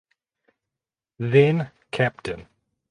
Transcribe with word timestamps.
Then 1.19 1.69
Capt. 1.91 2.31